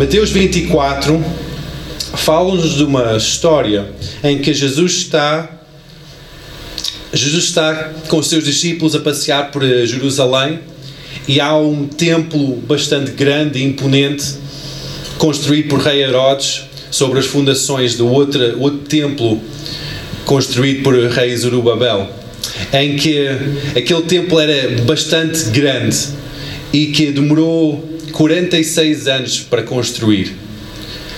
[0.00, 1.22] Mateus 24
[2.14, 3.92] fala-nos de uma história
[4.24, 5.60] em que Jesus está
[7.12, 10.60] Jesus está com os seus discípulos a passear por Jerusalém
[11.28, 14.24] e há um templo bastante grande e imponente
[15.18, 19.38] construído por rei Herodes sobre as fundações do outro, outro templo
[20.24, 22.08] construído por rei Zorobabel
[22.72, 23.28] em que
[23.76, 26.08] aquele templo era bastante grande
[26.72, 30.34] e que demorou 46 anos para construir.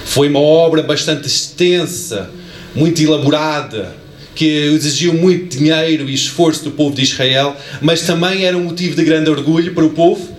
[0.04, 2.30] Foi uma obra bastante extensa,
[2.74, 3.96] muito elaborada,
[4.34, 8.96] que exigiu muito dinheiro e esforço do povo de Israel, mas também era um motivo
[8.96, 10.36] de grande orgulho para o povo,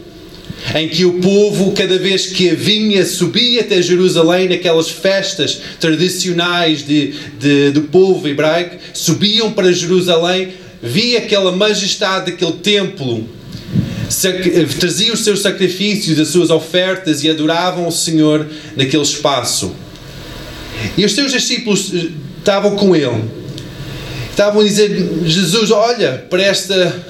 [0.75, 7.13] em que o povo, cada vez que vinha, subia até Jerusalém, naquelas festas tradicionais de,
[7.39, 10.49] de, do povo hebraico, subiam para Jerusalém,
[10.81, 13.27] via aquela majestade daquele templo
[14.79, 19.73] traziam os seus sacrifícios, as suas ofertas e adoravam o Senhor naquele espaço.
[20.97, 22.07] E os seus discípulos eh,
[22.39, 23.23] estavam com ele.
[24.29, 24.89] Estavam a dizer:
[25.25, 27.05] Jesus, olha para esta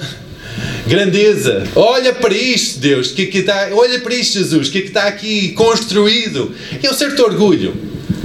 [0.86, 5.04] grandeza, olha para isto, Deus, que, que está, olha para isto, Jesus, que, que está
[5.04, 6.52] aqui construído.
[6.82, 7.74] É um certo orgulho.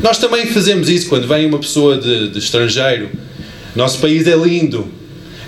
[0.03, 3.09] Nós também fazemos isso quando vem uma pessoa de, de estrangeiro.
[3.75, 4.98] Nosso país é lindo.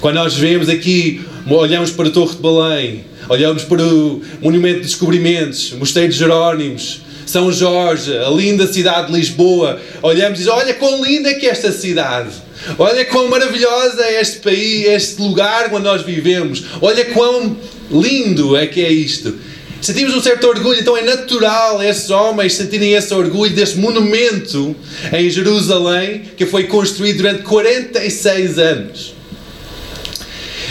[0.02, 4.88] Quando nós vemos aqui, olhamos para a Torre de Belém, olhamos para o Monumento de
[4.88, 9.79] Descobrimentos, Mosteiro de Jerónimos, São Jorge, a linda cidade de Lisboa.
[10.02, 12.31] Olhamos e dizemos: Olha quão linda é que é esta cidade.
[12.79, 16.63] Olha quão maravilhosa é este país, este lugar onde nós vivemos.
[16.81, 17.55] Olha quão
[17.91, 19.38] lindo é que é isto.
[19.83, 24.75] Sentimos um certo orgulho, então é natural esses homens sentirem esse orgulho deste monumento
[25.13, 29.20] em Jerusalém que foi construído durante 46 anos.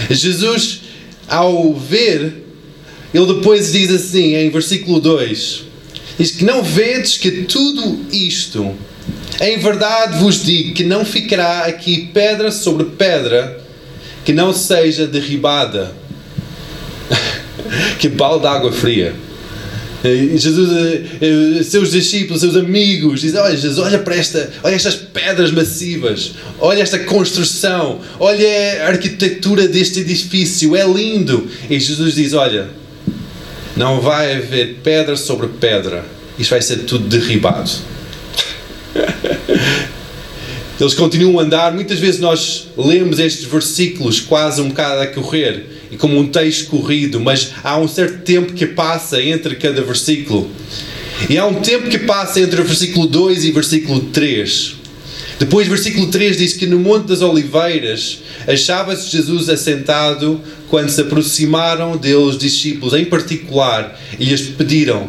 [0.09, 0.81] Jesus,
[1.29, 2.41] ao ver
[3.12, 5.62] ele depois diz assim, em versículo 2:
[6.19, 8.74] Diz que não vedes que tudo isto,
[9.41, 13.61] em verdade vos digo, que não ficará aqui pedra sobre pedra
[14.24, 15.95] que não seja derribada.
[17.98, 19.14] que balde de água fria.
[20.02, 24.94] Jesus, eh, eh, seus discípulos, seus amigos, dizem: Olha, Jesus, olha para esta, olha estas
[24.94, 31.46] pedras massivas, olha esta construção, olha a arquitetura deste edifício, é lindo.
[31.68, 32.68] E Jesus diz: Olha,
[33.77, 36.05] não vai haver pedra sobre pedra.
[36.38, 37.70] Isto vai ser tudo derribado.
[40.80, 41.74] Eles continuam a andar.
[41.74, 46.68] Muitas vezes nós lemos estes versículos quase um bocado a correr e como um texto
[46.68, 50.51] corrido, mas há um certo tempo que passa entre cada versículo.
[51.29, 54.77] E há um tempo que passa entre o versículo 2 e o versículo 3.
[55.39, 61.97] Depois, versículo 3 diz que no Monte das Oliveiras achava-se Jesus assentado quando se aproximaram
[61.97, 65.08] deles discípulos em particular e lhes pediram: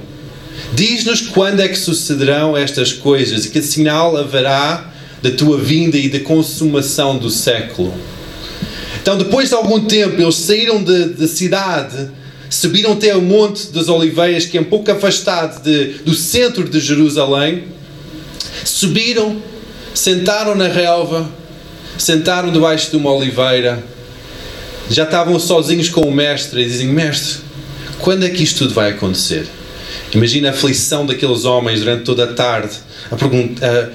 [0.73, 4.90] Diz-nos quando é que sucederão estas coisas e que sinal haverá
[5.21, 7.93] da tua vinda e da consumação do século.
[9.01, 12.09] Então, depois de algum tempo, eles saíram da cidade,
[12.49, 16.79] subiram até o Monte das Oliveiras, que é um pouco afastado de, do centro de
[16.79, 17.63] Jerusalém,
[18.63, 19.41] subiram
[19.93, 21.29] sentaram na relva,
[21.97, 23.83] sentaram debaixo de uma oliveira,
[24.89, 27.39] já estavam sozinhos com o mestre e dizem: Mestre,
[27.99, 29.45] quando é que isto tudo vai acontecer?
[30.13, 32.75] Imagina a aflição daqueles homens durante toda a tarde,
[33.09, 33.93] a pergunta,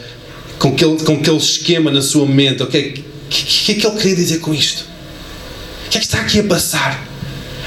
[0.58, 3.86] com, aquele, com aquele esquema na sua mente: o que, é, que, que é que
[3.86, 4.84] ele queria dizer com isto?
[5.86, 7.06] O que é que está aqui a passar?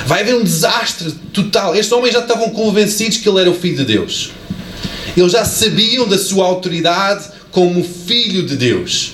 [0.06, 1.76] Vai haver um desastre total.
[1.76, 4.32] Estes homens já estavam convencidos que ele era o Filho de Deus.
[5.16, 9.14] Eles já sabiam da sua autoridade, como filho de Deus.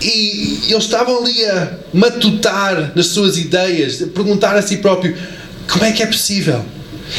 [0.00, 5.16] E eles estavam ali a matutar nas suas ideias, a perguntar a si próprio:
[5.70, 6.64] como é que é possível?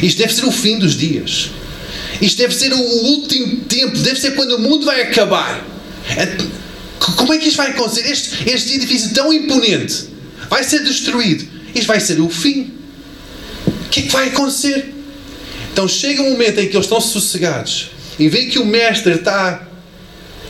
[0.02, 1.52] Isto deve ser o fim dos dias.
[2.22, 5.66] Isto deve ser o último tempo, deve ser quando o mundo vai acabar.
[6.18, 6.38] É,
[7.00, 8.10] como é que isto vai acontecer?
[8.10, 10.06] Este, este edifício tão imponente
[10.50, 11.48] vai ser destruído.
[11.74, 12.74] Isto vai ser o fim.
[13.66, 14.94] O que é que vai acontecer?
[15.72, 19.66] Então chega um momento em que eles estão sossegados e veem que o mestre está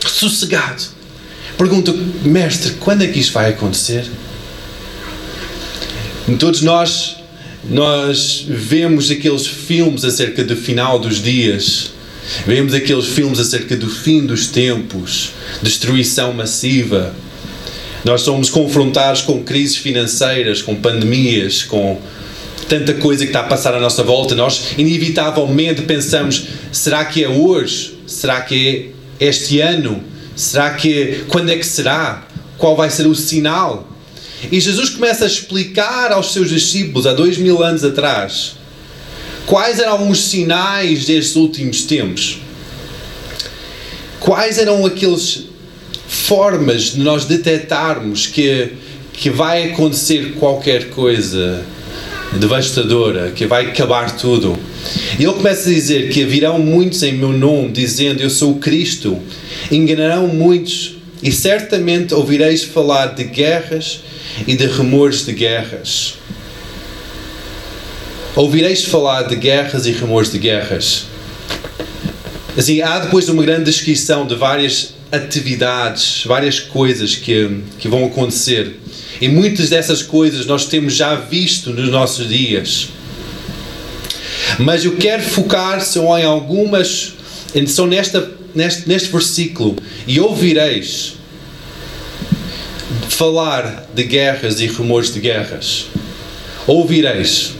[0.06, 0.82] sossegado.
[1.56, 1.92] Pergunta,
[2.22, 4.10] mestre, quando é que isto vai acontecer?
[6.38, 7.16] Todos nós,
[7.68, 11.90] nós vemos aqueles filmes acerca do final dos dias,
[12.46, 17.14] vemos aqueles filmes acerca do fim dos tempos, destruição massiva.
[18.04, 22.00] Nós somos confrontados com crises financeiras, com pandemias, com
[22.66, 24.34] tanta coisa que está a passar à nossa volta.
[24.34, 27.98] Nós, inevitavelmente, pensamos: será que é hoje?
[28.06, 30.02] Será que é este ano?
[30.34, 32.26] Será que quando é que será?
[32.56, 33.89] Qual vai ser o sinal?
[34.50, 38.60] E Jesus começa a explicar aos seus discípulos há dois mil anos atrás
[39.50, 42.38] Quais eram alguns sinais destes últimos tempos?
[44.20, 45.46] Quais eram aquelas
[46.06, 48.68] formas de nós detectarmos que,
[49.12, 51.64] que vai acontecer qualquer coisa
[52.38, 54.56] devastadora, que vai acabar tudo?
[55.18, 58.58] E ele começa a dizer que virão muitos em meu nome, dizendo eu sou o
[58.60, 59.18] Cristo,
[59.68, 64.00] enganarão muitos, e certamente ouvireis falar de guerras
[64.46, 66.14] e de rumores de guerras.
[68.36, 71.06] Ouvireis falar de guerras e rumores de guerras.
[72.56, 78.78] Assim, há depois uma grande descrição de várias atividades, várias coisas que, que vão acontecer.
[79.20, 82.88] E muitas dessas coisas nós temos já visto nos nossos dias.
[84.58, 87.14] Mas eu quero focar só em algumas,
[87.66, 89.76] só nesta, neste, neste versículo.
[90.06, 91.14] E ouvireis
[93.08, 95.86] falar de guerras e rumores de guerras.
[96.66, 97.52] Ouvireis.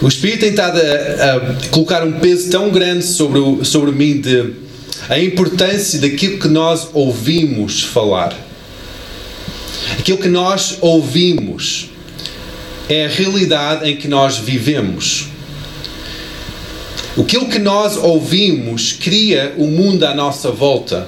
[0.00, 4.20] O Espírito tem estado a, a, colocar um peso tão grande sobre, o, sobre mim
[4.20, 4.52] de
[5.08, 8.36] a importância daquilo que nós ouvimos falar.
[9.98, 11.90] Aquilo que nós ouvimos
[12.88, 15.31] é a realidade em que nós vivemos.
[17.18, 21.06] Aquilo que nós ouvimos cria o mundo à nossa volta.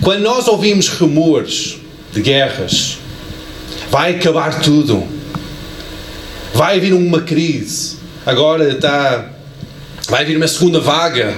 [0.00, 1.78] Quando nós ouvimos rumores
[2.12, 2.98] de guerras,
[3.90, 5.04] vai acabar tudo,
[6.54, 9.30] vai vir uma crise, agora está,
[10.08, 11.36] vai vir uma segunda vaga.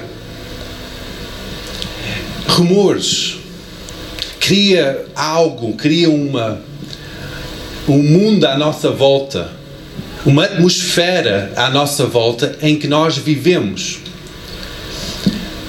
[2.48, 3.36] Rumores
[4.38, 6.60] cria algo, cria uma
[7.88, 9.61] um mundo à nossa volta
[10.24, 13.98] uma atmosfera à nossa volta em que nós vivemos.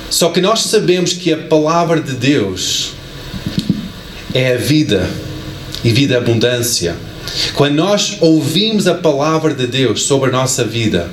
[0.09, 2.91] Só que nós sabemos que a palavra de Deus
[4.33, 5.09] é a vida
[5.83, 6.95] e vida abundância.
[7.55, 11.09] Quando nós ouvimos a palavra de Deus sobre a nossa vida,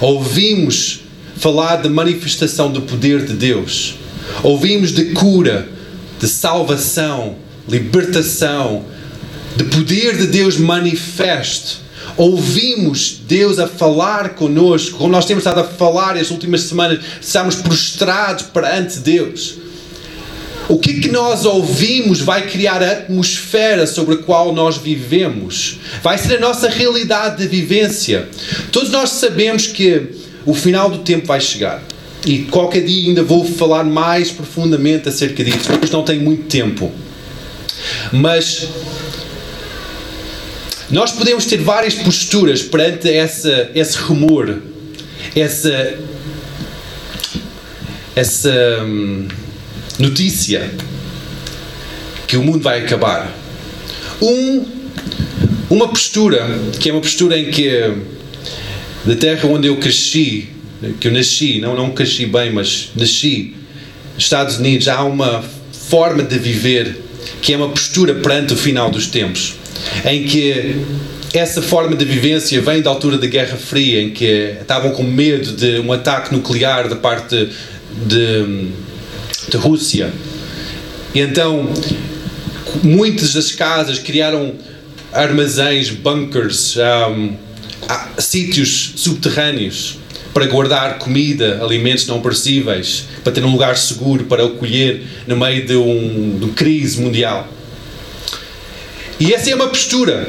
[0.00, 1.00] ouvimos
[1.36, 3.96] falar de manifestação do poder de Deus,
[4.44, 5.68] ouvimos de cura,
[6.20, 7.34] de salvação,
[7.68, 8.84] libertação,
[9.56, 11.82] de poder de Deus manifesto
[12.16, 17.56] ouvimos Deus a falar conosco, como nós temos estado a falar estas últimas semanas, estamos
[17.56, 19.56] prostrados perante Deus.
[20.68, 25.78] O que que nós ouvimos vai criar a atmosfera sobre a qual nós vivemos.
[26.02, 28.28] Vai ser a nossa realidade de vivência.
[28.70, 30.10] Todos nós sabemos que
[30.46, 31.82] o final do tempo vai chegar.
[32.24, 36.90] E qualquer dia ainda vou falar mais profundamente acerca disso, porque não tenho muito tempo.
[38.12, 38.68] Mas
[40.92, 44.60] nós podemos ter várias posturas perante essa, esse rumor,
[45.34, 45.94] essa,
[48.14, 49.26] essa hum,
[49.98, 50.70] notícia
[52.28, 53.34] que o mundo vai acabar.
[54.20, 54.66] Um,
[55.70, 56.46] uma postura,
[56.78, 57.94] que é uma postura em que
[59.06, 60.50] da terra onde eu cresci,
[61.00, 63.56] que eu nasci, não, não cresci bem, mas nasci,
[64.18, 65.42] Estados Unidos, há uma
[65.88, 67.00] forma de viver
[67.40, 69.61] que é uma postura perante o final dos tempos
[70.04, 70.76] em que
[71.34, 75.52] essa forma de vivência vem da altura da Guerra Fria, em que estavam com medo
[75.52, 77.48] de um ataque nuclear da parte
[78.06, 78.68] de,
[79.48, 80.12] de Rússia.
[81.14, 81.72] E então,
[82.82, 84.54] muitas das casas criaram
[85.12, 86.76] armazéns, bunkers,
[87.08, 87.34] um,
[88.18, 89.98] sítios subterrâneos
[90.32, 95.66] para guardar comida, alimentos não perecíveis, para ter um lugar seguro para acolher no meio
[95.66, 97.46] de, um, de uma crise mundial.
[99.22, 100.28] E essa é uma postura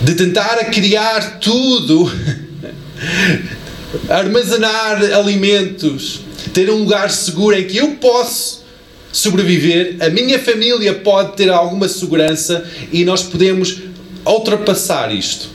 [0.00, 2.10] de tentar criar tudo,
[4.08, 6.20] armazenar alimentos,
[6.54, 8.64] ter um lugar seguro em que eu posso
[9.12, 13.82] sobreviver, a minha família pode ter alguma segurança e nós podemos
[14.24, 15.48] ultrapassar isto.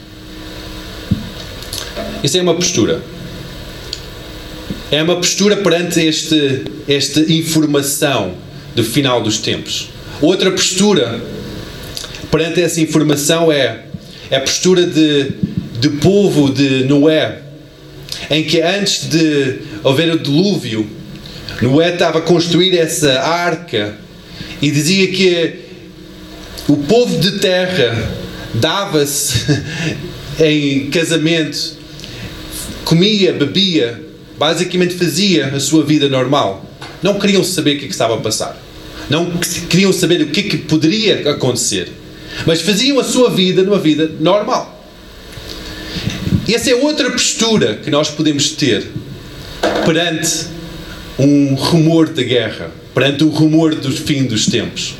[2.22, 3.02] Isso é uma postura.
[4.88, 8.34] É uma postura perante este, esta informação
[8.72, 9.88] do final dos tempos.
[10.22, 11.20] Outra postura
[12.34, 13.84] perante essa informação é,
[14.28, 15.30] é a postura de,
[15.78, 17.42] de povo de Noé,
[18.28, 20.84] em que antes de haver o dilúvio,
[21.62, 23.94] Noé estava a construir essa arca
[24.60, 25.60] e dizia que
[26.66, 28.12] o povo de terra
[28.54, 29.62] dava-se
[30.44, 31.76] em casamento,
[32.84, 34.02] comia, bebia,
[34.36, 36.68] basicamente fazia a sua vida normal.
[37.00, 38.60] Não queriam saber o que, é que estava a passar.
[39.08, 39.30] Não
[39.70, 42.02] queriam saber o que, é que poderia acontecer.
[42.46, 44.74] Mas faziam a sua vida numa vida normal.
[46.48, 48.86] Essa é outra postura que nós podemos ter
[49.84, 50.46] perante
[51.18, 54.94] um rumor de guerra, perante o rumor do fim dos tempos,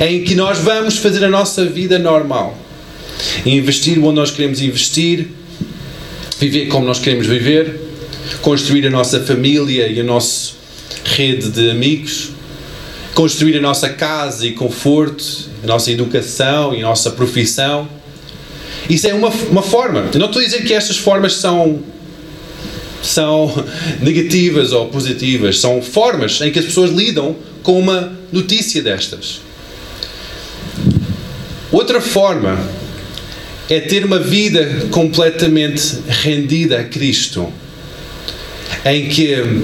[0.00, 2.58] em que nós vamos fazer a nossa vida normal,
[3.46, 5.28] investir onde nós queremos investir,
[6.38, 7.80] viver como nós queremos viver,
[8.42, 10.52] construir a nossa família e a nossa
[11.04, 12.30] rede de amigos,
[13.14, 17.88] construir a nossa casa e conforto, a nossa educação e a nossa profissão.
[18.90, 20.10] Isso é uma, uma forma.
[20.12, 21.82] Eu não estou a dizer que estas formas são
[23.02, 23.52] são
[24.00, 29.40] negativas ou positivas, são formas em que as pessoas lidam com uma notícia destas.
[31.70, 32.58] Outra forma
[33.68, 37.52] é ter uma vida completamente rendida a Cristo,
[38.84, 39.62] em que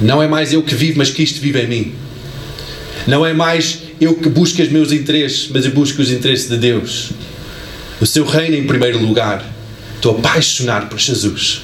[0.00, 1.94] não é mais eu que vivo, mas Cristo vive em mim.
[3.06, 6.56] Não é mais eu que busco os meus interesses, mas eu busco os interesses de
[6.56, 7.10] Deus.
[8.00, 9.44] O seu reino em primeiro lugar.
[9.96, 11.62] Estou apaixonado por Jesus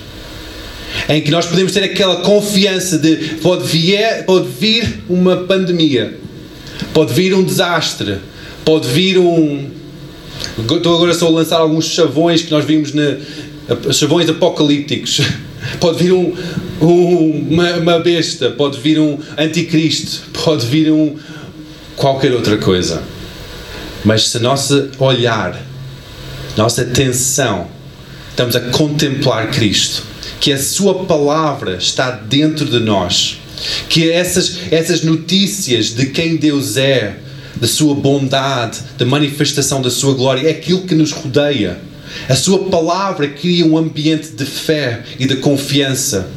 [1.08, 6.18] em que nós podemos ter aquela confiança de pode, vier, pode vir uma pandemia,
[6.92, 8.16] pode vir um desastre,
[8.64, 9.70] pode vir um.
[10.58, 13.16] Estou agora só a lançar alguns chavões que nós vimos na.
[13.92, 15.20] chavões apocalípticos.
[15.80, 16.32] Pode vir um,
[16.80, 21.16] um, uma, uma besta, pode vir um anticristo, pode vir um.
[21.96, 23.02] qualquer outra coisa.
[24.04, 25.60] Mas se nosso olhar,
[26.56, 27.68] nossa atenção,
[28.30, 33.38] estamos a contemplar Cristo que a Sua palavra está dentro de nós,
[33.88, 37.16] que essas, essas notícias de quem Deus é,
[37.56, 41.78] da Sua bondade, da manifestação da Sua glória, é aquilo que nos rodeia.
[42.28, 46.28] A Sua palavra cria um ambiente de fé e de confiança.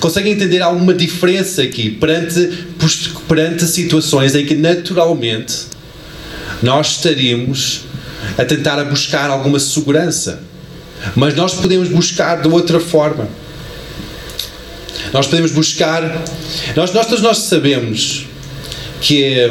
[0.00, 2.66] Conseguem entender alguma diferença aqui perante,
[3.26, 5.66] perante situações em que naturalmente
[6.62, 7.82] nós estaríamos
[8.36, 10.42] a tentar a buscar alguma segurança?
[11.14, 13.28] Mas nós podemos buscar de outra forma.
[15.12, 16.02] Nós podemos buscar.
[16.76, 18.26] Nós, nós todos nós sabemos
[19.00, 19.48] que, é,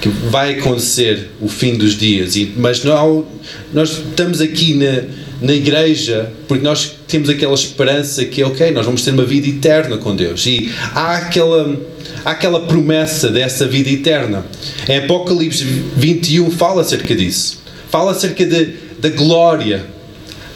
[0.00, 3.26] que vai acontecer o fim dos dias, mas não,
[3.72, 5.02] nós estamos aqui na,
[5.40, 9.96] na igreja porque nós temos aquela esperança que, ok, nós vamos ter uma vida eterna
[9.96, 10.46] com Deus.
[10.46, 11.80] E há aquela,
[12.24, 14.44] há aquela promessa dessa vida eterna.
[14.88, 15.64] Em Apocalipse
[15.96, 17.62] 21 fala acerca disso.
[17.90, 19.84] Fala acerca de da glória,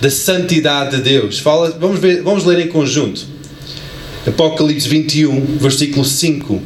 [0.01, 1.39] da santidade de Deus.
[1.39, 3.27] Fala, vamos, ver, vamos ler em conjunto.
[4.27, 6.63] Apocalipse 21, versículo 5.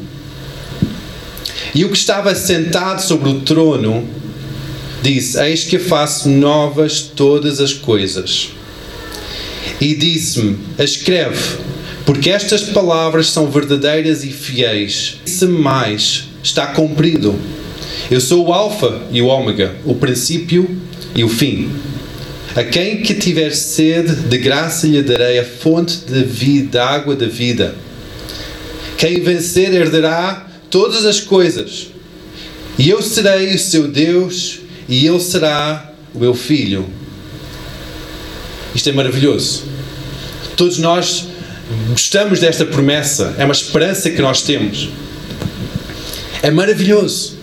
[1.74, 4.06] E o que estava sentado sobre o trono
[5.02, 8.50] disse: Eis que faço novas todas as coisas.
[9.80, 11.58] E disse-me: Escreve,
[12.06, 15.16] porque estas palavras são verdadeiras e fiéis.
[15.24, 17.38] Se mais está cumprido.
[18.10, 20.68] Eu sou o Alfa e o Ômega, o princípio
[21.14, 21.70] e o fim.
[22.54, 27.26] A quem que tiver sede, de graça lhe darei a fonte de vida, água da
[27.26, 27.74] vida.
[28.98, 31.88] Quem vencer herdará todas as coisas.
[32.78, 36.88] E eu serei o seu Deus, e ele será o meu filho.
[38.74, 39.64] Isto é maravilhoso.
[40.56, 41.26] Todos nós
[41.88, 44.88] gostamos desta promessa, é uma esperança que nós temos.
[46.42, 47.38] É maravilhoso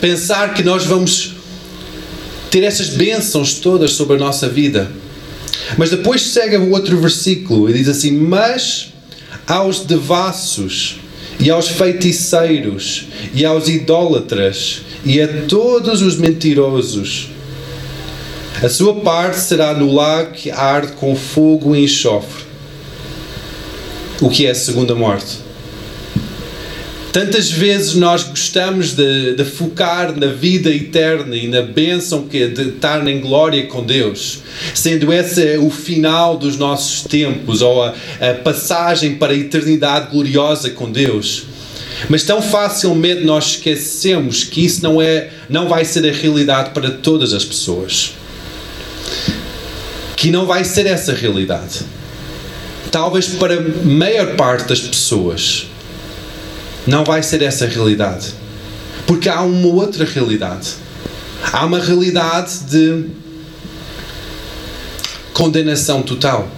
[0.00, 1.34] pensar que nós vamos
[2.50, 4.90] ter essas bênçãos todas sobre a nossa vida.
[5.78, 8.92] Mas depois segue o outro versículo e diz assim: Mas
[9.46, 10.96] aos devassos,
[11.38, 17.28] e aos feiticeiros, e aos idólatras, e a todos os mentirosos,
[18.62, 22.44] a sua parte será no lago que arde com fogo e enxofre.
[24.20, 25.38] O que é a segunda morte?
[27.12, 32.46] Tantas vezes nós gostamos de, de, focar na vida eterna e na bênção que é
[32.46, 34.38] de estar em glória com Deus,
[34.74, 40.70] sendo esse o final dos nossos tempos ou a, a passagem para a eternidade gloriosa
[40.70, 41.51] com Deus.
[42.08, 46.90] Mas tão facilmente nós esquecemos que isso não é, não vai ser a realidade para
[46.90, 48.14] todas as pessoas.
[50.16, 51.80] Que não vai ser essa realidade.
[52.90, 55.66] Talvez para a maior parte das pessoas
[56.86, 58.34] não vai ser essa realidade.
[59.06, 60.70] Porque há uma outra realidade.
[61.52, 63.06] Há uma realidade de
[65.32, 66.48] condenação total.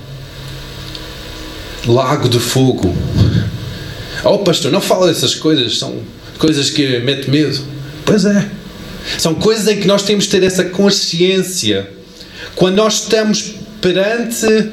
[1.86, 2.94] Lago de fogo.
[4.24, 6.02] Oh, pastor, não fala dessas coisas, são
[6.38, 7.62] coisas que metem medo.
[8.06, 8.48] Pois é.
[9.18, 11.90] São coisas em que nós temos de ter essa consciência.
[12.54, 14.70] Quando nós estamos perante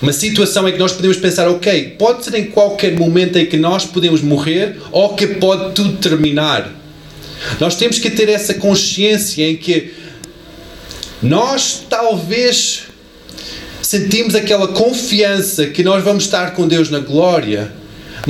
[0.00, 3.58] uma situação em que nós podemos pensar, ok, pode ser em qualquer momento em que
[3.58, 6.72] nós podemos morrer ou que pode tudo terminar.
[7.58, 9.92] Nós temos que ter essa consciência em que
[11.22, 12.84] nós talvez
[13.82, 17.79] sentimos aquela confiança que nós vamos estar com Deus na glória,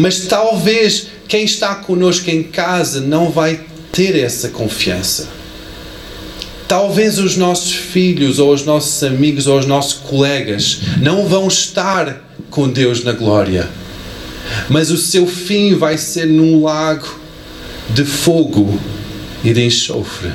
[0.00, 3.60] mas talvez quem está conosco em casa não vai
[3.92, 5.28] ter essa confiança.
[6.66, 12.24] Talvez os nossos filhos, ou os nossos amigos, ou os nossos colegas não vão estar
[12.48, 13.68] com Deus na glória,
[14.68, 17.20] mas o seu fim vai ser num lago
[17.90, 18.80] de fogo
[19.44, 20.30] e de enxofre,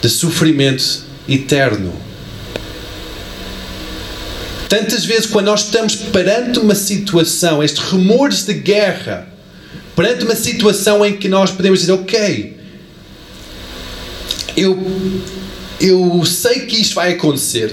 [0.00, 1.92] de sofrimento eterno.
[4.72, 9.28] Tantas vezes, quando nós estamos perante uma situação, estes rumores de guerra,
[9.94, 12.56] perante uma situação em que nós podemos dizer, ok,
[14.56, 14.82] eu,
[15.78, 17.70] eu sei que isto vai acontecer,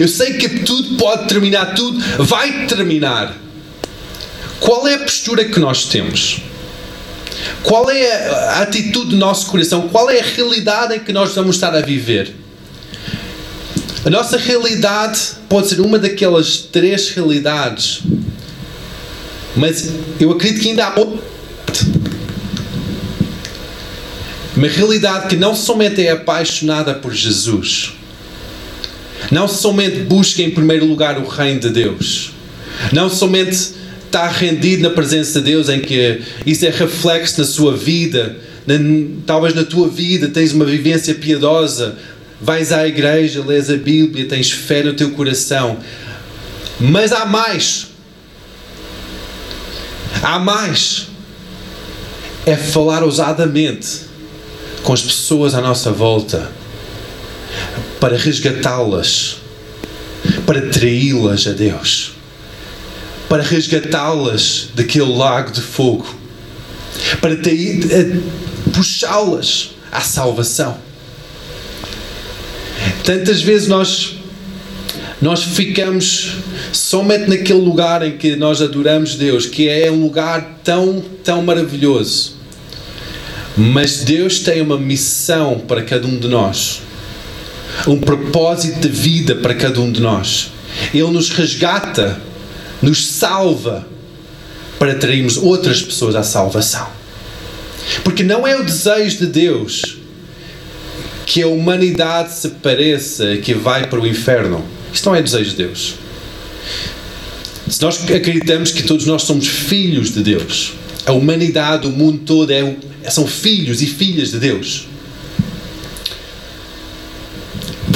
[0.00, 3.36] eu sei que tudo pode terminar, tudo vai terminar.
[4.58, 6.40] Qual é a postura que nós temos?
[7.62, 9.86] Qual é a atitude do nosso coração?
[9.90, 12.32] Qual é a realidade em que nós vamos estar a viver?
[14.02, 18.00] A nossa realidade pode ser uma daquelas três realidades,
[19.54, 21.30] mas eu acredito que ainda há outra.
[24.56, 27.92] Uma realidade que não somente é apaixonada por Jesus,
[29.30, 32.32] não somente busca em primeiro lugar o reino de Deus,
[32.92, 33.74] não somente
[34.06, 38.76] está rendido na presença de Deus, em que isso é reflexo na sua vida, na,
[39.26, 41.98] talvez na tua vida tens uma vivência piedosa,
[42.40, 45.78] vais à igreja, lês a Bíblia, tens fé no teu coração.
[46.80, 47.88] Mas há mais.
[50.22, 51.08] Há mais.
[52.46, 54.00] É falar ousadamente
[54.82, 56.50] com as pessoas à nossa volta
[58.00, 59.36] para resgatá-las,
[60.46, 62.12] para traí-las a Deus,
[63.28, 66.06] para resgatá-las daquele lago de fogo,
[67.20, 67.36] para
[68.72, 70.89] puxá-las à salvação.
[73.04, 74.20] Tantas vezes nós
[75.20, 76.36] nós ficamos
[76.72, 82.36] somente naquele lugar em que nós adoramos Deus, que é um lugar tão, tão maravilhoso.
[83.54, 86.80] Mas Deus tem uma missão para cada um de nós,
[87.86, 90.52] um propósito de vida para cada um de nós.
[90.94, 92.18] Ele nos resgata,
[92.80, 93.86] nos salva
[94.78, 96.88] para trairmos outras pessoas à salvação.
[98.02, 99.99] Porque não é o desejo de Deus
[101.30, 104.64] que a humanidade se pareça que vai para o inferno.
[104.92, 105.94] Isto não é desejo de Deus.
[107.68, 110.72] Se nós acreditamos que todos nós somos filhos de Deus,
[111.06, 112.76] a humanidade, o mundo todo é,
[113.08, 114.88] são filhos e filhas de Deus.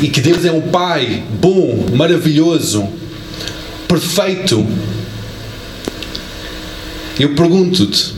[0.00, 2.88] E que Deus é um Pai bom, maravilhoso,
[3.88, 4.64] perfeito.
[7.18, 8.14] Eu pergunto-te: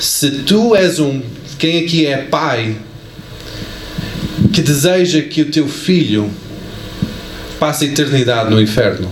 [0.00, 1.20] se tu és um.
[1.58, 2.74] Quem aqui é pai
[4.52, 6.30] que deseja que o teu filho
[7.58, 9.10] passe a eternidade no inferno.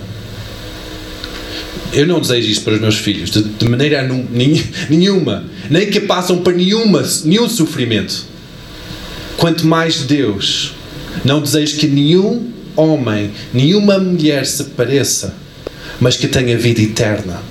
[1.91, 4.07] Eu não desejo isso para os meus filhos, de, de maneira
[4.89, 5.45] nenhuma.
[5.69, 8.25] Nem que passam por nenhuma, nenhum sofrimento.
[9.37, 10.73] Quanto mais Deus,
[11.23, 15.35] não desejo que nenhum homem, nenhuma mulher se pareça,
[15.99, 17.41] mas que tenha vida eterna.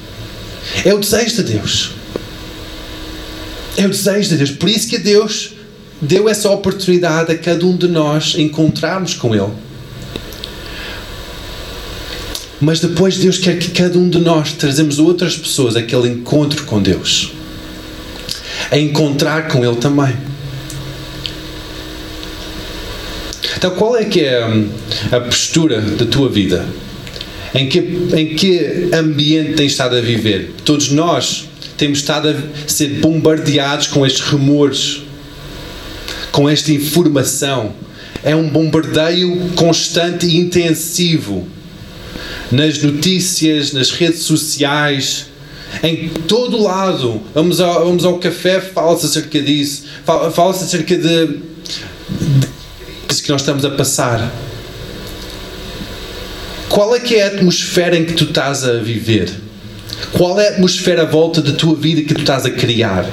[0.84, 1.90] É o desejo de Deus.
[3.76, 4.50] É o desejo de Deus.
[4.50, 5.51] Por isso que Deus
[6.02, 9.52] deu essa oportunidade a cada um de nós encontrarmos com Ele.
[12.60, 16.82] Mas depois Deus quer que cada um de nós trazemos outras pessoas aquele encontro com
[16.82, 17.32] Deus.
[18.70, 20.14] A encontrar com Ele também.
[23.56, 24.68] Então qual é que é hum,
[25.12, 26.66] a postura da tua vida?
[27.54, 27.78] Em que,
[28.16, 30.54] em que ambiente tens estado a viver?
[30.64, 35.01] Todos nós temos estado a ser bombardeados com estes rumores
[36.32, 37.72] com esta informação.
[38.24, 41.46] É um bombardeio constante e intensivo
[42.50, 45.26] nas notícias, nas redes sociais,
[45.82, 47.20] em todo lado.
[47.34, 49.84] Vamos ao, vamos ao café, fala-se acerca disso,
[50.32, 54.32] fala-se acerca de, de que nós estamos a passar.
[56.68, 59.30] Qual é que é a atmosfera em que tu estás a viver?
[60.12, 63.08] Qual é a atmosfera à volta da tua vida que tu estás a criar?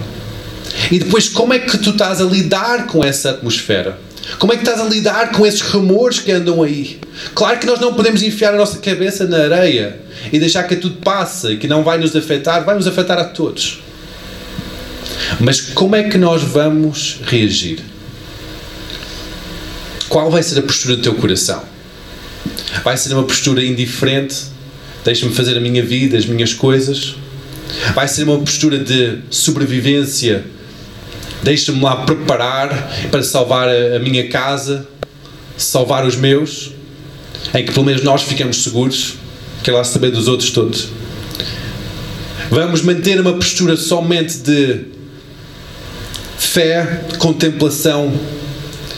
[0.91, 3.97] E depois, como é que tu estás a lidar com essa atmosfera?
[4.37, 6.99] Como é que estás a lidar com esses rumores que andam aí?
[7.33, 9.99] Claro que nós não podemos enfiar a nossa cabeça na areia
[10.31, 13.79] e deixar que tudo passe que não vai nos afetar, vai nos afetar a todos.
[15.39, 17.79] Mas como é que nós vamos reagir?
[20.07, 21.63] Qual vai ser a postura do teu coração?
[22.83, 24.35] Vai ser uma postura indiferente?
[25.03, 27.15] Deixa-me fazer a minha vida, as minhas coisas?
[27.93, 30.43] Vai ser uma postura de sobrevivência
[31.43, 32.69] deixa-me lá preparar
[33.09, 34.87] para salvar a, minha casa,
[35.57, 36.71] salvar os meus,
[37.53, 39.15] em que pelo menos nós ficamos seguros,
[39.63, 40.89] quer lá saber dos outros todos.
[42.49, 44.85] Vamos manter uma postura somente de
[46.37, 48.11] fé, contemplação,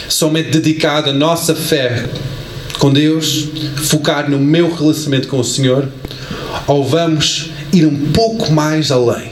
[0.07, 2.05] somente dedicado à nossa fé
[2.79, 3.47] com Deus,
[3.83, 5.87] focar no meu relacionamento com o Senhor,
[6.65, 9.30] ou vamos ir um pouco mais além?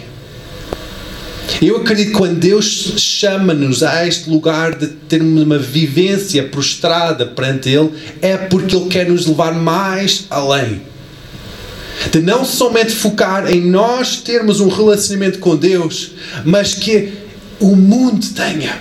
[1.61, 7.69] Eu acredito que quando Deus chama-nos a este lugar de termos uma vivência prostrada perante
[7.69, 7.91] Ele,
[8.21, 10.81] é porque Ele quer nos levar mais além.
[12.11, 16.11] De não somente focar em nós termos um relacionamento com Deus,
[16.45, 17.11] mas que
[17.59, 18.79] o mundo tenha.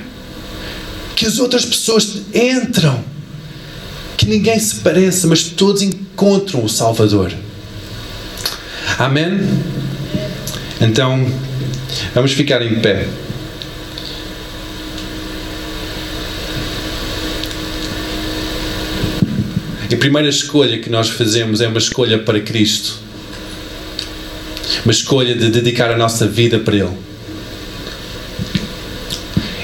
[1.17, 3.03] Que as outras pessoas entram.
[4.17, 7.33] Que ninguém se pareça, mas todos encontram o Salvador.
[8.97, 9.41] Amém?
[10.81, 11.27] Então,
[12.15, 13.07] vamos ficar em pé.
[19.91, 22.99] A primeira escolha que nós fazemos é uma escolha para Cristo.
[24.85, 26.97] Uma escolha de dedicar a nossa vida para Ele.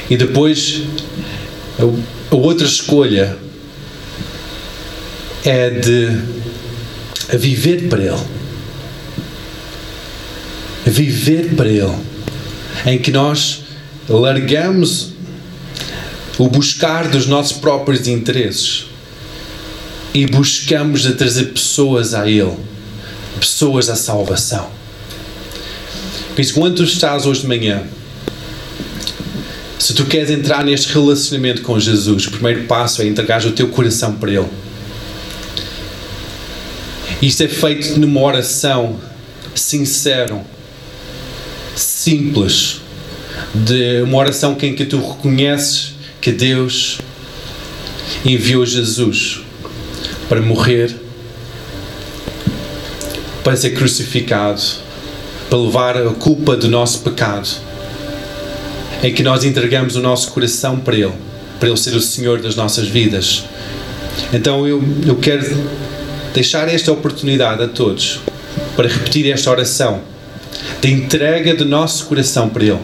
[0.09, 0.83] E depois,
[2.31, 3.37] a outra escolha
[5.45, 6.09] é de
[7.37, 8.25] viver para Ele.
[10.87, 12.14] Viver para Ele.
[12.85, 13.63] Em que nós
[14.09, 15.13] largamos
[16.39, 18.87] o buscar dos nossos próprios interesses
[20.13, 22.57] e buscamos a trazer pessoas a Ele,
[23.41, 24.69] pessoas à salvação.
[26.35, 27.83] Por isso, quando tu estás hoje de manhã,
[29.79, 33.69] se tu queres entrar neste relacionamento com Jesus, o primeiro passo é entregar o teu
[33.69, 34.49] coração para Ele.
[37.21, 38.99] Isto é feito numa oração
[39.55, 40.45] sincera,
[42.05, 42.83] simples,
[43.55, 46.99] de uma oração em que tu reconheces que Deus
[48.23, 49.41] enviou Jesus
[50.29, 50.95] para morrer,
[53.43, 54.61] para ser crucificado,
[55.49, 57.49] para levar a culpa do nosso pecado,
[59.03, 61.13] em que nós entregamos o nosso coração para Ele,
[61.59, 63.45] para Ele ser o Senhor das nossas vidas.
[64.31, 65.43] Então eu, eu quero
[66.35, 68.21] deixar esta oportunidade a todos
[68.77, 70.14] para repetir esta oração
[70.81, 72.79] de entrega do nosso coração para Ele.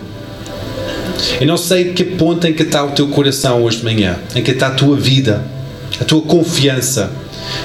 [1.40, 4.42] Eu não sei que ponto em que está o teu coração hoje de manhã, em
[4.42, 5.44] que está a tua vida,
[6.00, 7.10] a tua confiança.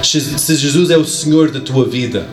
[0.02, 2.26] Se Jesus é o Senhor da tua vida.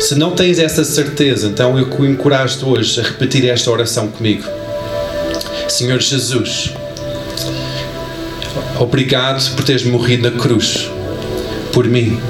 [0.00, 4.44] Se não tens essa certeza, então eu te encorajo hoje a repetir esta oração comigo.
[5.68, 6.72] Senhor Jesus,
[8.78, 10.90] obrigado por teres morrido na cruz
[11.72, 12.20] por mim.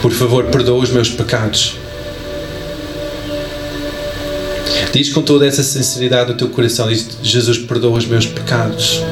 [0.00, 1.76] Por favor, perdoa os meus pecados.
[4.92, 9.02] Diz com toda essa sinceridade o teu coração: diz, Jesus, perdoa os meus pecados.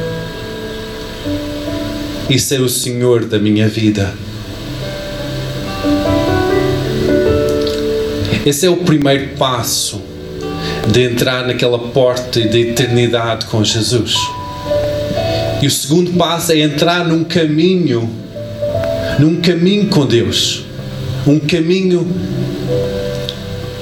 [2.29, 4.15] E ser o Senhor da minha vida.
[8.45, 10.01] Esse é o primeiro passo
[10.91, 14.17] de entrar naquela porta de eternidade com Jesus.
[15.63, 18.09] E o segundo passo é entrar num caminho,
[19.19, 20.65] num caminho com Deus,
[21.27, 22.07] um caminho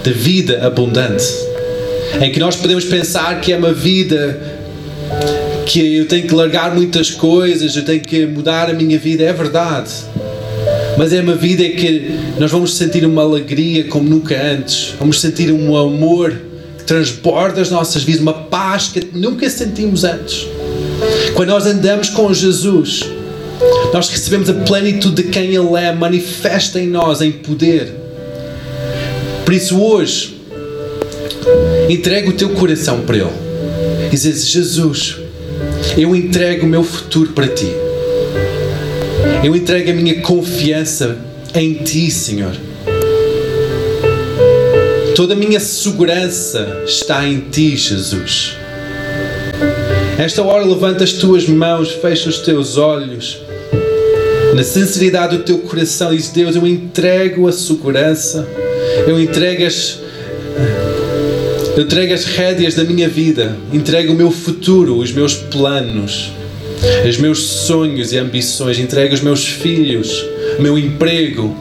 [0.03, 1.25] de vida abundante,
[2.21, 4.41] em que nós podemos pensar que é uma vida
[5.67, 9.33] que eu tenho que largar muitas coisas, eu tenho que mudar a minha vida, é
[9.33, 9.93] verdade.
[10.97, 12.11] Mas é uma vida que
[12.41, 16.35] nós vamos sentir uma alegria como nunca antes, vamos sentir um amor
[16.79, 20.58] que transborda as nossas vidas, uma paz que nunca sentimos antes.
[21.38, 23.05] Quando nós andamos com Jesus,
[23.92, 27.94] nós recebemos a plenitude de quem Ele é, manifesta em nós em poder.
[29.44, 30.37] Por isso, hoje,
[31.88, 33.31] entrega o teu coração para Ele
[34.07, 35.16] e dizes: Jesus,
[35.96, 37.72] eu entrego o meu futuro para Ti.
[39.44, 41.18] Eu entrego a minha confiança
[41.55, 42.57] em Ti, Senhor.
[45.14, 48.57] Toda a minha segurança está em Ti, Jesus.
[50.18, 53.38] Esta hora levanta as tuas mãos, fecha os teus olhos.
[54.52, 58.44] Na sinceridade do teu coração, diz Deus: Eu entrego a segurança,
[59.07, 60.00] eu entrego as,
[61.76, 66.33] eu entrego as rédeas da minha vida, entrego o meu futuro, os meus planos,
[67.09, 70.11] os meus sonhos e ambições, entrego os meus filhos,
[70.59, 71.57] o meu emprego.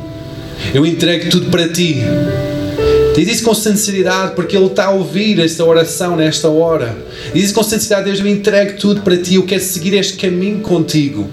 [0.74, 2.02] Eu entrego tudo para ti.
[3.18, 6.96] Diz isso com sinceridade, porque Ele está a ouvir esta oração nesta hora.
[7.34, 10.60] Diz isso com sinceridade, Deus, eu entrego tudo para Ti, eu quero seguir este caminho
[10.60, 11.28] contigo.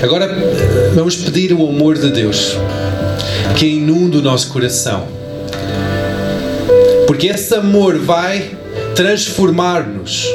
[0.00, 0.28] Agora
[0.94, 2.56] vamos pedir o amor de Deus
[3.58, 5.08] que inunda o nosso coração.
[7.08, 8.52] Porque esse amor vai
[8.94, 10.28] transformar-nos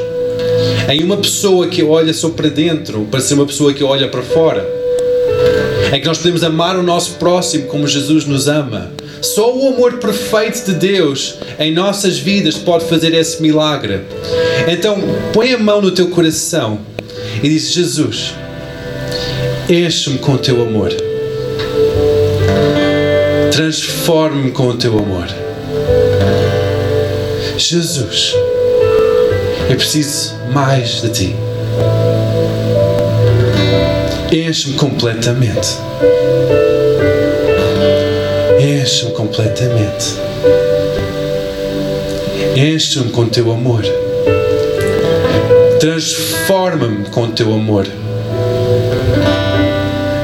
[0.89, 4.21] em uma pessoa que olha só para dentro para ser uma pessoa que olha para
[4.21, 4.65] fora.
[5.91, 8.91] É que nós podemos amar o nosso próximo como Jesus nos ama.
[9.21, 14.01] Só o amor perfeito de Deus em nossas vidas pode fazer esse milagre.
[14.67, 14.97] Então,
[15.33, 16.79] põe a mão no teu coração
[17.41, 18.33] e diz: Jesus,
[19.69, 20.91] enche-me com o teu amor.
[23.51, 25.27] Transforme-me com o teu amor.
[27.57, 28.35] Jesus,
[29.75, 31.35] eu preciso mais de ti.
[34.31, 35.67] Enche-me completamente.
[38.57, 40.15] Enche-me completamente.
[42.55, 43.83] Enche-me com teu amor.
[45.81, 47.85] Transforma-me com teu amor.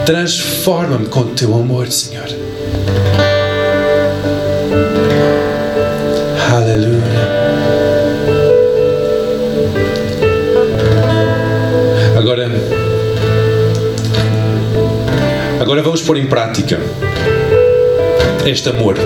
[0.06, 2.30] Transforma-me com teu amor, Senhor.
[16.12, 16.78] Pôr em prática
[18.46, 18.98] este amor.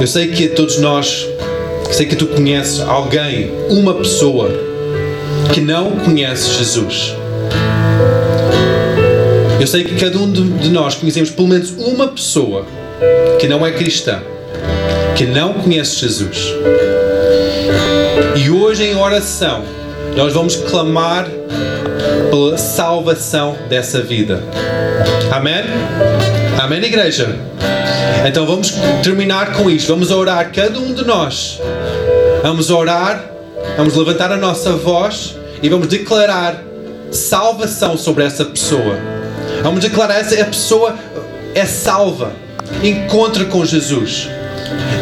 [0.00, 1.28] Eu sei que todos nós,
[1.92, 4.50] sei que tu conheces alguém, uma pessoa
[5.54, 7.14] que não conhece Jesus.
[9.60, 12.66] Eu sei que cada um de nós conhecemos pelo menos uma pessoa
[13.38, 14.20] que não é cristã,
[15.16, 16.52] que não conhece Jesus.
[18.34, 19.62] E hoje, em oração,
[20.16, 21.28] nós vamos clamar
[22.28, 24.42] pela salvação dessa vida.
[25.32, 25.64] Amém?
[26.62, 27.34] Amém, igreja?
[28.28, 29.88] Então vamos terminar com isto.
[29.88, 31.58] Vamos orar, cada um de nós.
[32.42, 33.24] Vamos orar,
[33.74, 36.62] vamos levantar a nossa voz e vamos declarar
[37.10, 38.98] salvação sobre essa pessoa.
[39.62, 40.98] Vamos declarar essa a pessoa
[41.54, 42.32] é salva.
[42.82, 44.28] Encontra com Jesus.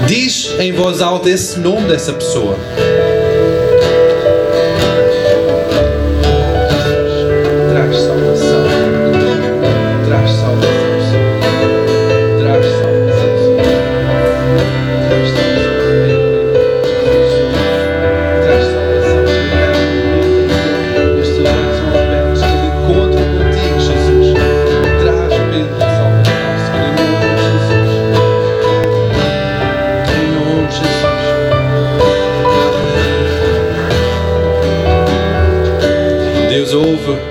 [0.06, 2.56] Diz em voz alta esse nome dessa pessoa.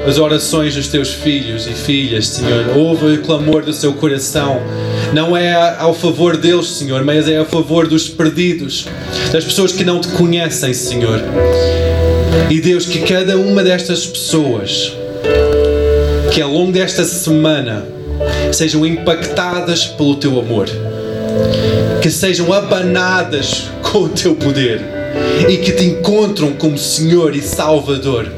[0.09, 2.75] As orações dos teus filhos e filhas, Senhor.
[2.75, 4.59] Ouve o clamor do seu coração.
[5.13, 8.87] Não é ao favor deles, Senhor, mas é a favor dos perdidos,
[9.31, 11.21] das pessoas que não te conhecem, Senhor.
[12.49, 14.93] E Deus, que cada uma destas pessoas,
[16.33, 17.85] que ao longo desta semana,
[18.51, 20.67] sejam impactadas pelo teu amor,
[22.01, 24.98] que sejam abanadas com o teu poder
[25.47, 28.31] e que te encontram como Senhor e Salvador.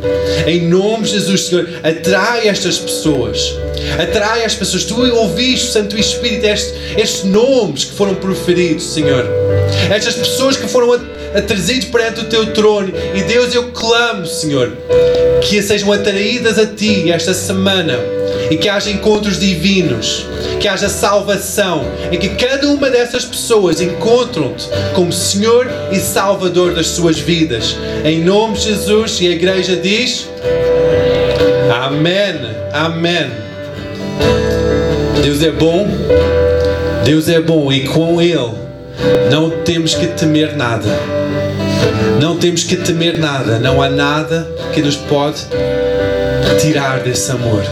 [0.46, 3.56] Em nome de Jesus, Senhor, atrai estas pessoas.
[4.02, 4.86] Atrai as pessoas.
[4.86, 9.26] Tu ouviste, Santo Espírito, estes, estes nomes que foram proferidos, Senhor.
[9.90, 11.00] Estas pessoas que foram
[11.48, 12.94] trazidas perante o teu trono.
[13.16, 14.72] E Deus, eu clamo, Senhor,
[15.42, 18.21] que sejam atraídas a ti esta semana
[18.52, 20.26] e que haja encontros divinos,
[20.60, 26.88] que haja salvação, e que cada uma dessas pessoas encontram-te como Senhor e Salvador das
[26.88, 27.78] suas vidas.
[28.04, 30.28] Em nome de Jesus, e a igreja diz:
[31.74, 32.12] Amém.
[32.74, 33.32] Amém.
[35.24, 35.88] Deus é bom,
[37.06, 38.52] Deus é bom, e com Ele
[39.32, 40.90] não temos que temer nada.
[42.20, 45.46] Não temos que temer nada, não há nada que nos pode
[46.60, 47.64] tirar desse amor.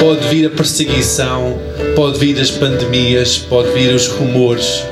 [0.00, 1.58] Pode vir a perseguição,
[1.94, 4.84] pode vir as pandemias, pode vir os rumores.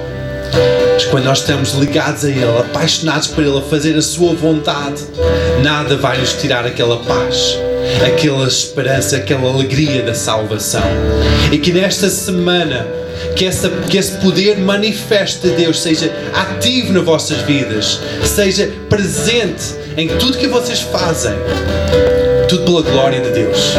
[0.95, 5.03] Mas quando nós estamos ligados a Ele, apaixonados por Ele, a fazer a Sua vontade,
[5.63, 7.59] nada vai nos tirar aquela paz,
[8.07, 10.85] aquela esperança, aquela alegria da salvação.
[11.51, 12.87] E que nesta semana,
[13.37, 19.75] que, essa, que esse poder manifeste de Deus seja ativo nas vossas vidas, seja presente
[19.97, 21.35] em tudo que vocês fazem,
[22.49, 23.75] tudo pela glória de Deus.